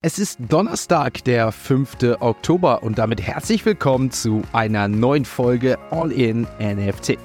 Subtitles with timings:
[0.00, 2.20] Es ist Donnerstag, der 5.
[2.20, 7.18] Oktober und damit herzlich willkommen zu einer neuen Folge All in NFT.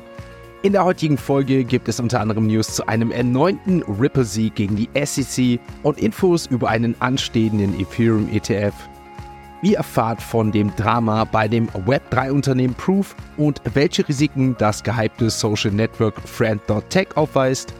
[0.63, 4.89] In der heutigen Folge gibt es unter anderem News zu einem erneuten Ripple-Sieg gegen die
[5.05, 8.74] SEC und Infos über einen anstehenden Ethereum ETF.
[9.62, 15.71] Ihr erfahrt von dem Drama bei dem Web3-Unternehmen Proof und welche Risiken das gehypte Social
[15.71, 17.71] Network Friend.tech aufweist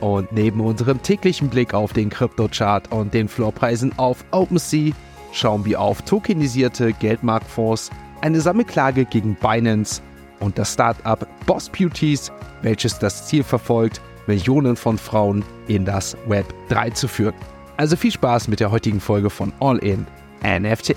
[0.00, 4.92] und neben unserem täglichen Blick auf den Kryptochart und den Floorpreisen auf OpenSea
[5.32, 7.90] schauen wir auf tokenisierte Geldmarktfonds,
[8.22, 10.00] eine Sammelklage gegen Binance
[10.40, 12.32] und das Startup Boss Beauties,
[12.62, 17.34] welches das Ziel verfolgt, Millionen von Frauen in das Web 3 zu führen.
[17.76, 20.06] Also viel Spaß mit der heutigen Folge von All In
[20.42, 20.96] NFT.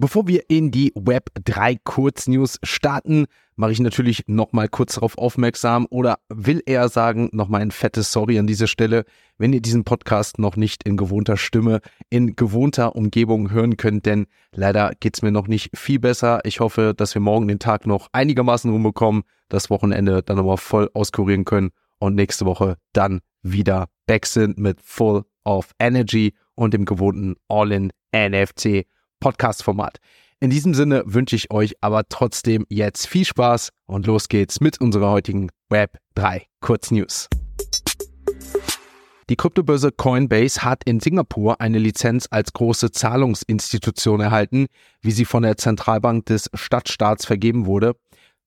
[0.00, 5.88] Bevor wir in die Web 3 Kurznews starten, mache ich natürlich nochmal kurz darauf aufmerksam
[5.90, 9.04] oder will eher sagen, nochmal ein fettes Sorry an dieser Stelle,
[9.38, 11.80] wenn ihr diesen Podcast noch nicht in gewohnter Stimme,
[12.10, 16.42] in gewohnter Umgebung hören könnt, denn leider geht's mir noch nicht viel besser.
[16.44, 20.88] Ich hoffe, dass wir morgen den Tag noch einigermaßen rumbekommen, das Wochenende dann nochmal voll
[20.94, 26.84] auskurieren können und nächste Woche dann wieder back sind mit Full of Energy und dem
[26.84, 28.86] gewohnten All-in NFC
[29.20, 29.98] Podcast-Format.
[30.40, 34.80] In diesem Sinne wünsche ich euch aber trotzdem jetzt viel Spaß und los geht's mit
[34.80, 37.28] unserer heutigen Web 3 Kurznews.
[39.30, 44.68] Die Kryptobörse Coinbase hat in Singapur eine Lizenz als große Zahlungsinstitution erhalten,
[45.02, 47.94] wie sie von der Zentralbank des Stadtstaats vergeben wurde.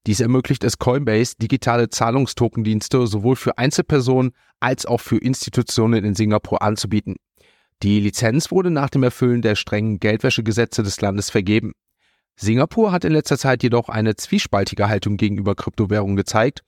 [0.07, 6.63] Dies ermöglicht es Coinbase, digitale Zahlungstokendienste sowohl für Einzelpersonen als auch für Institutionen in Singapur
[6.63, 7.17] anzubieten.
[7.83, 11.71] Die Lizenz wurde nach dem Erfüllen der strengen Geldwäschegesetze des Landes vergeben.
[12.35, 16.61] Singapur hat in letzter Zeit jedoch eine zwiespaltige Haltung gegenüber Kryptowährungen gezeigt.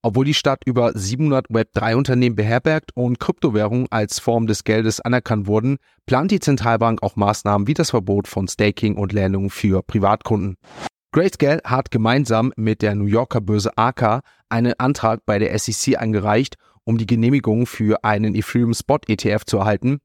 [0.00, 5.76] Obwohl die Stadt über 700 Web3-Unternehmen beherbergt und Kryptowährungen als Form des Geldes anerkannt wurden,
[6.06, 10.56] plant die Zentralbank auch Maßnahmen wie das Verbot von Staking und Ländungen für Privatkunden.
[11.12, 16.56] Grayscale hat gemeinsam mit der New Yorker Börse ARCA einen Antrag bei der SEC eingereicht,
[16.84, 20.00] um die Genehmigung für einen Ethereum Spot ETF zu erhalten.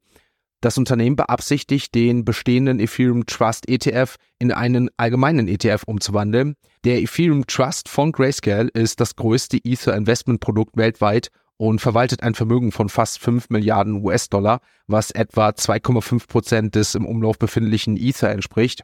[0.62, 6.56] Das Unternehmen beabsichtigt, den bestehenden Ethereum Trust ETF in einen allgemeinen ETF umzuwandeln.
[6.84, 12.90] Der Ethereum Trust von Grayscale ist das größte Ether-Investmentprodukt weltweit und verwaltet ein Vermögen von
[12.90, 18.84] fast 5 Milliarden US-Dollar, was etwa 2,5 Prozent des im Umlauf befindlichen Ether entspricht.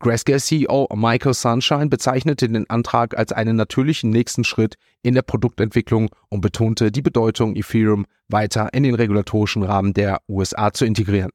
[0.00, 6.40] Grayscale-CEO Michael Sunshine bezeichnete den Antrag als einen natürlichen nächsten Schritt in der Produktentwicklung und
[6.40, 11.30] betonte die Bedeutung, Ethereum weiter in den regulatorischen Rahmen der USA zu integrieren.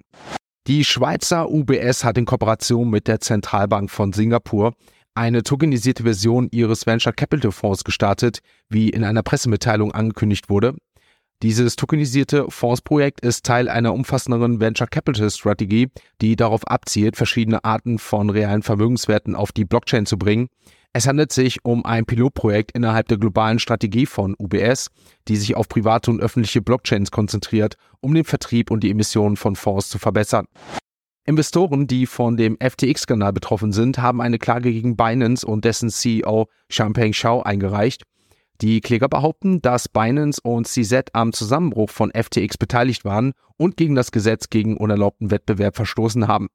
[0.66, 4.74] Die Schweizer UBS hat in Kooperation mit der Zentralbank von Singapur
[5.14, 8.40] eine tokenisierte Version ihres Venture Capital Fonds gestartet,
[8.70, 10.76] wie in einer Pressemitteilung angekündigt wurde.
[11.46, 18.00] Dieses tokenisierte Fondsprojekt ist Teil einer umfassenderen Venture Capital Strategie, die darauf abzielt, verschiedene Arten
[18.00, 20.48] von realen Vermögenswerten auf die Blockchain zu bringen.
[20.92, 24.90] Es handelt sich um ein Pilotprojekt innerhalb der globalen Strategie von UBS,
[25.28, 29.56] die sich auf private und öffentliche Blockchains konzentriert, um den Vertrieb und die Emissionen von
[29.56, 30.48] Fonds zu verbessern.
[31.26, 36.48] Investoren, die von dem FTX-Skandal betroffen sind, haben eine Klage gegen Binance und dessen CEO
[36.70, 38.02] Champagne Shao eingereicht.
[38.62, 43.96] Die Kläger behaupten, dass Binance und CZ am Zusammenbruch von FTX beteiligt waren und gegen
[43.96, 46.48] das Gesetz gegen unerlaubten Wettbewerb verstoßen haben.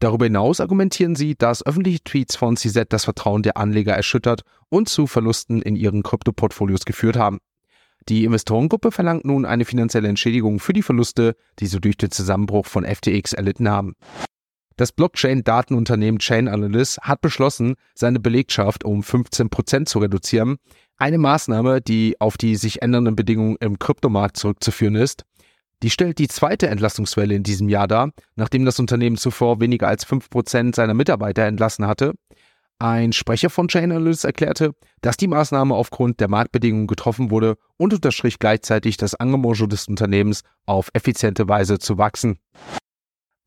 [0.00, 4.88] Darüber hinaus argumentieren sie, dass öffentliche Tweets von CZ das Vertrauen der Anleger erschüttert und
[4.88, 7.38] zu Verlusten in ihren Kryptoportfolios geführt haben.
[8.08, 12.64] Die Investorengruppe verlangt nun eine finanzielle Entschädigung für die Verluste, die sie durch den Zusammenbruch
[12.64, 13.94] von FTX erlitten haben.
[14.76, 20.56] Das Blockchain-Datenunternehmen Chainalysis hat beschlossen, seine Belegschaft um 15 Prozent zu reduzieren,
[20.96, 25.24] eine Maßnahme, die auf die sich ändernden Bedingungen im Kryptomarkt zurückzuführen ist.
[25.82, 30.06] Die stellt die zweite Entlassungswelle in diesem Jahr dar, nachdem das Unternehmen zuvor weniger als
[30.06, 32.12] 5% seiner Mitarbeiter entlassen hatte.
[32.78, 38.38] Ein Sprecher von Chainalysis erklärte, dass die Maßnahme aufgrund der Marktbedingungen getroffen wurde und unterstrich
[38.38, 42.38] gleichzeitig das Engagement des Unternehmens auf effiziente Weise zu wachsen.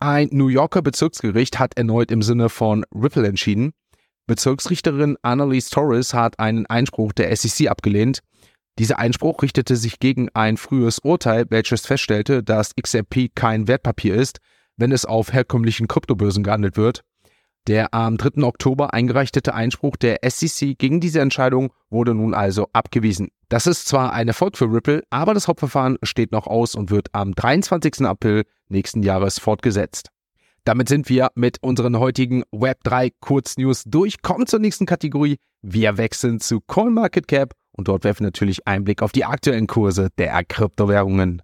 [0.06, 3.72] Ein New Yorker Bezirksgericht hat erneut im Sinne von Ripple entschieden.
[4.28, 8.20] Bezirksrichterin Annalise Torres hat einen Einspruch der SEC abgelehnt.
[8.80, 14.40] Dieser Einspruch richtete sich gegen ein frühes Urteil, welches feststellte, dass XRP kein Wertpapier ist,
[14.76, 17.06] wenn es auf herkömmlichen Kryptobörsen gehandelt wird.
[17.68, 18.44] Der am 3.
[18.44, 23.30] Oktober eingereichte Einspruch der SEC gegen diese Entscheidung wurde nun also abgewiesen.
[23.48, 27.08] Das ist zwar ein Erfolg für Ripple, aber das Hauptverfahren steht noch aus und wird
[27.14, 28.02] am 23.
[28.02, 30.10] April nächsten Jahres fortgesetzt.
[30.66, 34.22] Damit sind wir mit unseren heutigen Web3 Kurznews durch.
[34.22, 35.38] Kommen zur nächsten Kategorie.
[35.62, 40.44] Wir wechseln zu CoinMarketCap und dort werfen natürlich einen Blick auf die aktuellen Kurse der
[40.44, 41.42] Kryptowährungen.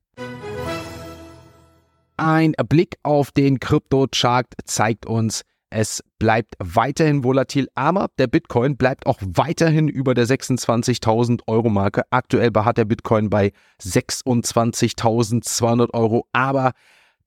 [2.17, 9.05] Ein Blick auf den Krypto-Chart zeigt uns, es bleibt weiterhin volatil, aber der Bitcoin bleibt
[9.05, 12.01] auch weiterhin über der 26.000 Euro Marke.
[12.09, 13.51] Aktuell beharrt der Bitcoin bei
[13.81, 16.71] 26.200 Euro, aber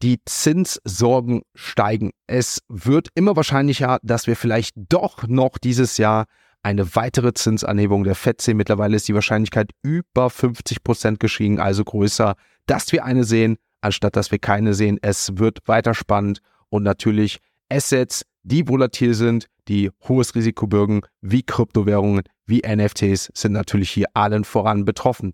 [0.03, 2.11] die Zinssorgen steigen.
[2.27, 6.25] Es wird immer wahrscheinlicher, dass wir vielleicht doch noch dieses Jahr
[6.65, 8.57] eine weitere Zinsanhebung der FED sehen.
[8.57, 12.35] Mittlerweile ist die Wahrscheinlichkeit über 50 Prozent gestiegen, also größer,
[12.67, 14.99] dass wir eine sehen, anstatt dass wir keine sehen.
[15.03, 17.39] Es wird weiter spannend und natürlich
[17.69, 24.09] Assets, die volatil sind, die hohes Risiko bürgen, wie Kryptowährungen, wie NFTs, sind natürlich hier
[24.15, 25.33] allen voran betroffen.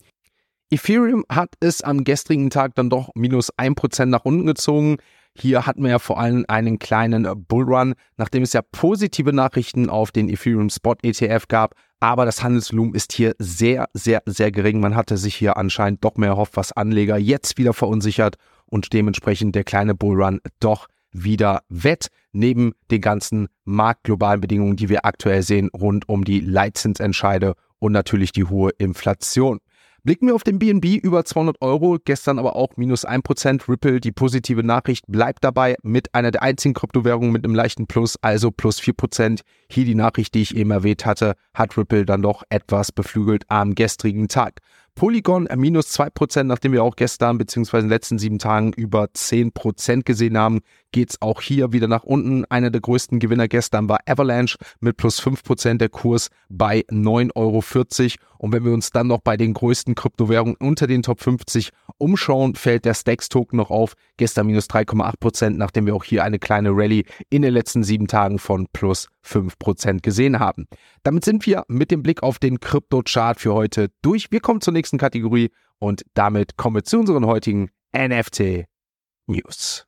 [0.70, 4.99] Ethereum hat es am gestrigen Tag dann doch minus 1% nach unten gezogen.
[5.34, 10.11] Hier hatten wir ja vor allem einen kleinen Bullrun, nachdem es ja positive Nachrichten auf
[10.11, 11.75] den Ethereum Spot ETF gab.
[12.00, 14.81] Aber das Handelsvolumen ist hier sehr, sehr, sehr gering.
[14.81, 19.54] Man hatte sich hier anscheinend doch mehr erhofft, was Anleger jetzt wieder verunsichert und dementsprechend
[19.54, 25.70] der kleine Bullrun doch wieder wett, neben den ganzen marktglobalen Bedingungen, die wir aktuell sehen,
[25.75, 29.60] rund um die Leitzinsentscheide und natürlich die hohe Inflation.
[30.05, 33.69] Blicken wir auf den BNB über 200 Euro, gestern aber auch minus 1%.
[33.69, 38.16] Ripple, die positive Nachricht bleibt dabei mit einer der einzigen Kryptowährungen mit einem leichten Plus,
[38.22, 39.40] also plus 4%.
[39.69, 43.75] Hier die Nachricht, die ich eben erwähnt hatte, hat Ripple dann doch etwas beflügelt am
[43.75, 44.61] gestrigen Tag.
[44.99, 47.77] Polygon minus 2%, nachdem wir auch gestern bzw.
[47.77, 50.59] in den letzten sieben Tagen über 10% gesehen haben,
[50.91, 52.45] geht es auch hier wieder nach unten.
[52.47, 57.62] Einer der größten Gewinner gestern war Avalanche mit plus 5%, der Kurs bei 9,40 Euro.
[58.38, 62.55] Und wenn wir uns dann noch bei den größten Kryptowährungen unter den Top 50 umschauen,
[62.55, 63.94] fällt der Stacks-Token noch auf.
[64.17, 68.38] Gestern minus 3,8%, nachdem wir auch hier eine kleine Rallye in den letzten sieben Tagen
[68.38, 70.67] von plus 5% gesehen haben.
[71.02, 74.31] Damit sind wir mit dem Blick auf den Krypto-Chart für heute durch.
[74.31, 78.67] Wir kommen zur nächsten Kategorie und damit kommen wir zu unseren heutigen NFT
[79.26, 79.88] News.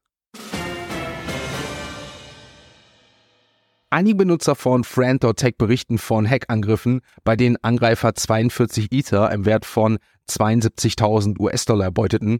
[3.90, 9.98] Einige Benutzer von Friend.tech berichten von Hackangriffen, bei denen Angreifer 42 Ether im Wert von
[10.28, 12.38] 72.000 US-Dollar erbeuteten.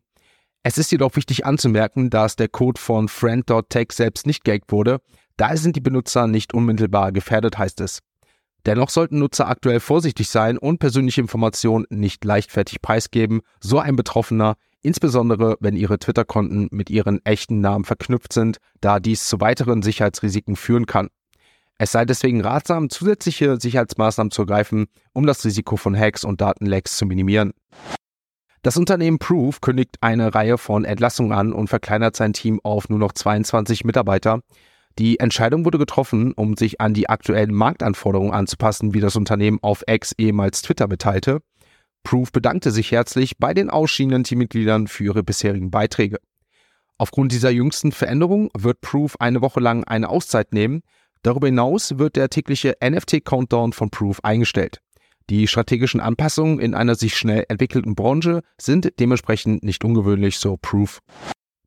[0.63, 5.01] Es ist jedoch wichtig anzumerken, dass der Code von Friend.tech selbst nicht gehackt wurde,
[5.41, 8.01] Daher sind die Benutzer nicht unmittelbar gefährdet, heißt es.
[8.67, 14.57] Dennoch sollten Nutzer aktuell vorsichtig sein und persönliche Informationen nicht leichtfertig preisgeben, so ein Betroffener,
[14.83, 20.57] insbesondere wenn ihre Twitter-Konten mit ihren echten Namen verknüpft sind, da dies zu weiteren Sicherheitsrisiken
[20.57, 21.09] führen kann.
[21.83, 26.99] Es sei deswegen ratsam, zusätzliche Sicherheitsmaßnahmen zu ergreifen, um das Risiko von Hacks und Datenlecks
[26.99, 27.55] zu minimieren.
[28.61, 32.99] Das Unternehmen Proof kündigt eine Reihe von Entlassungen an und verkleinert sein Team auf nur
[32.99, 34.43] noch 22 Mitarbeiter.
[34.99, 39.83] Die Entscheidung wurde getroffen, um sich an die aktuellen Marktanforderungen anzupassen, wie das Unternehmen auf
[39.87, 41.41] X ehemals Twitter mitteilte.
[42.03, 46.19] Proof bedankte sich herzlich bei den ausschiedenen Teammitgliedern für ihre bisherigen Beiträge.
[46.99, 50.83] Aufgrund dieser jüngsten Veränderung wird Proof eine Woche lang eine Auszeit nehmen.
[51.23, 54.81] Darüber hinaus wird der tägliche NFT-Countdown von Proof eingestellt.
[55.29, 61.01] Die strategischen Anpassungen in einer sich schnell entwickelten Branche sind dementsprechend nicht ungewöhnlich, so Proof.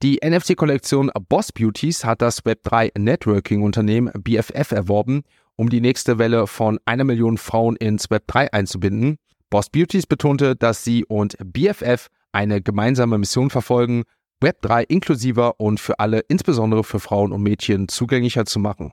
[0.02, 5.22] Die NFT-Kollektion Boss Beauties hat das Web3 Networking-Unternehmen BFF erworben,
[5.56, 9.18] um die nächste Welle von einer Million Frauen ins Web3 einzubinden.
[9.50, 14.04] Boss Beauties betonte, dass sie und BFF eine gemeinsame Mission verfolgen,
[14.44, 18.92] Web3 inklusiver und für alle, insbesondere für Frauen und Mädchen, zugänglicher zu machen.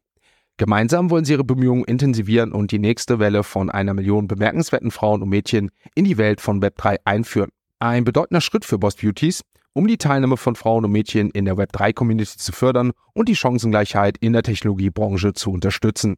[0.60, 5.22] Gemeinsam wollen sie ihre Bemühungen intensivieren und die nächste Welle von einer Million bemerkenswerten Frauen
[5.22, 7.48] und Mädchen in die Welt von Web3 einführen.
[7.78, 9.40] Ein bedeutender Schritt für Boss Beauties,
[9.72, 14.18] um die Teilnahme von Frauen und Mädchen in der Web3-Community zu fördern und die Chancengleichheit
[14.18, 16.16] in der Technologiebranche zu unterstützen.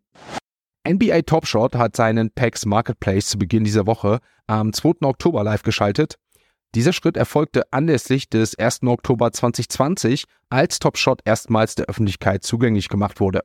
[0.88, 4.18] NBA Top Shot hat seinen PAX Marketplace zu Beginn dieser Woche
[4.48, 5.02] am 2.
[5.02, 6.16] Oktober live geschaltet.
[6.74, 8.82] Dieser Schritt erfolgte anlässlich des 1.
[8.82, 13.42] Oktober 2020, als Top Shot erstmals der Öffentlichkeit zugänglich gemacht wurde.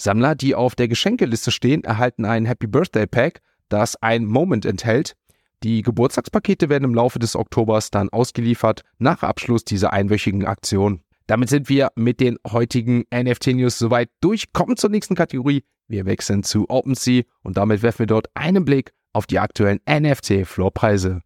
[0.00, 5.16] Sammler, die auf der Geschenkeliste stehen, erhalten ein Happy Birthday Pack, das ein Moment enthält,
[5.62, 11.02] die Geburtstagspakete werden im Laufe des Oktobers dann ausgeliefert nach Abschluss dieser einwöchigen Aktion.
[11.26, 14.52] Damit sind wir mit den heutigen NFT-News soweit durch.
[14.54, 15.64] Kommen zur nächsten Kategorie.
[15.86, 21.20] Wir wechseln zu OpenSea und damit werfen wir dort einen Blick auf die aktuellen NFT-Floorpreise.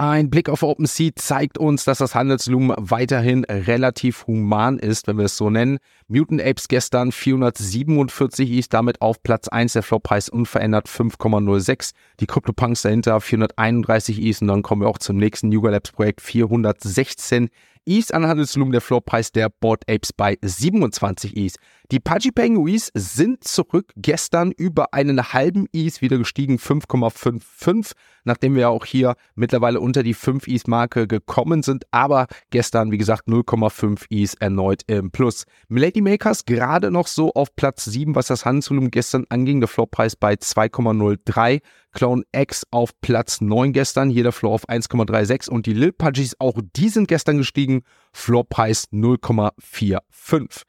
[0.00, 5.24] Ein Blick auf OpenSea zeigt uns, dass das Handelsvolumen weiterhin relativ human ist, wenn wir
[5.24, 5.78] es so nennen.
[6.06, 11.94] Mutant Apes gestern 447 ist damit auf Platz 1, der Floppreis unverändert 5,06.
[12.20, 16.20] Die CryptoPunks dahinter 431 ist und dann kommen wir auch zum nächsten Yuga Labs Projekt
[16.20, 17.48] 416
[17.84, 21.56] ETH an Handelsvolumen, der Floorpreis der Board Apes bei 27 ETH.
[21.90, 27.92] Die Pudgy Penguins sind zurück gestern über einen halben ETH wieder gestiegen, 5,55,
[28.24, 32.98] nachdem wir auch hier mittlerweile unter die 5 ETH Marke gekommen sind, aber gestern, wie
[32.98, 35.44] gesagt, 0,5 ETH erneut im Plus.
[35.68, 40.14] Milady Makers gerade noch so auf Platz 7, was das Handelsvolumen gestern anging, der Floorpreis
[40.14, 41.62] bei 2,03.
[41.92, 46.60] Clone X auf Platz 9 gestern, jeder Floor auf 1,36 und die Lil Pudgies, auch
[46.76, 47.80] die sind gestern gestiegen,
[48.12, 50.64] Floorpreis 0,45.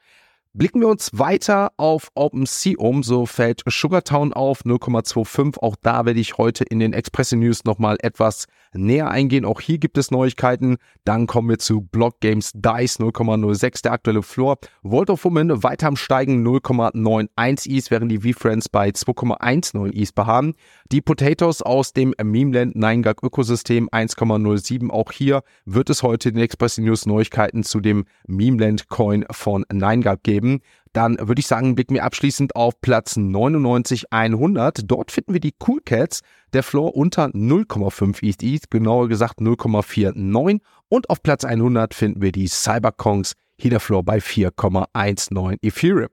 [0.54, 5.60] Blicken wir uns weiter auf OpenSea um, so fällt Sugartown auf 0,25.
[5.60, 9.46] Auch da werde ich heute in den Express News nochmal etwas näher eingehen.
[9.46, 10.78] Auch hier gibt es Neuigkeiten.
[11.06, 14.58] Dann kommen wir zu Block Games Dice 0,06, der aktuelle Floor.
[14.82, 20.56] Vault of Women weiter am Steigen 0,91 East, während die V-Friends bei 2,19 East behaben.
[20.92, 24.90] Die Potatoes aus dem Memeland 9gag Ökosystem 1,07.
[24.90, 29.64] Auch hier wird es heute in den Express News Neuigkeiten zu dem Memeland Coin von
[29.66, 30.62] 9gag geben geben,
[30.94, 34.90] dann würde ich sagen, blicken wir abschließend auf Platz 99 100.
[34.90, 36.22] Dort finden wir die Cool Cats,
[36.54, 40.62] der Floor unter 0,5 East East, genauer gesagt 0,49.
[40.88, 46.10] Und auf Platz 100 finden wir die Cyberkongs, hier der Floor bei 4,19 Ethereum.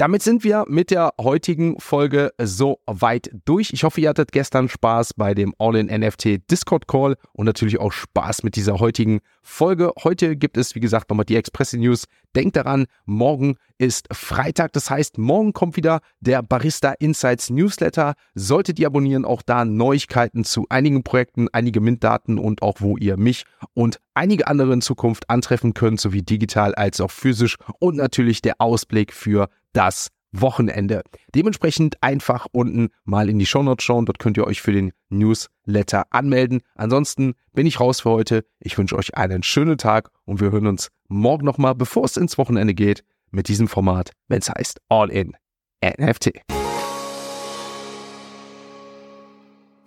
[0.00, 3.74] Damit sind wir mit der heutigen Folge so weit durch.
[3.74, 8.42] Ich hoffe, ihr hattet gestern Spaß bei dem All-in-NFT Discord Call und natürlich auch Spaß
[8.42, 9.92] mit dieser heutigen Folge.
[10.02, 12.04] Heute gibt es, wie gesagt, nochmal die Express News.
[12.34, 14.72] Denkt daran, morgen ist Freitag.
[14.72, 18.14] Das heißt, morgen kommt wieder der Barista Insights Newsletter.
[18.34, 23.18] Solltet ihr abonnieren, auch da Neuigkeiten zu einigen Projekten, einige MINT-Daten und auch wo ihr
[23.18, 28.42] mich und einige andere in Zukunft antreffen könnt, sowie digital als auch physisch und natürlich
[28.42, 31.02] der Ausblick für das Wochenende.
[31.34, 34.06] Dementsprechend einfach unten mal in die Shownotes schauen.
[34.06, 36.62] Dort könnt ihr euch für den Newsletter anmelden.
[36.76, 38.44] Ansonsten bin ich raus für heute.
[38.60, 42.38] Ich wünsche euch einen schönen Tag und wir hören uns morgen nochmal, bevor es ins
[42.38, 45.36] Wochenende geht, mit diesem Format, wenn es heißt All in
[45.84, 46.32] NFT.